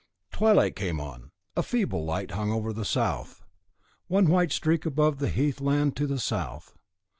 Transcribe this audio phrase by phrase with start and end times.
[0.31, 3.43] Twilight came on: a feeble light hung over the south,
[4.07, 6.73] one white streak above the heath land to the south.